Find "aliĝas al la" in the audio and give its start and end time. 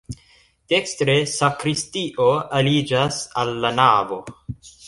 2.63-3.73